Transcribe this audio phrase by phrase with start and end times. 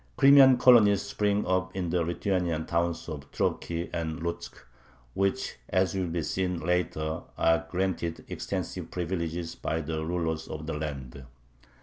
[0.17, 4.55] Crimean colonies spring up in the Lithuanian towns of Troki and Lutzk,
[5.13, 10.73] which, as will be seen later, are granted extensive privileges by the ruler of the
[10.73, 11.23] land.